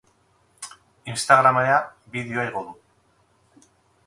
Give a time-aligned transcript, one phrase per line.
[1.13, 1.77] Instagramera
[2.17, 2.77] bideoa igo du.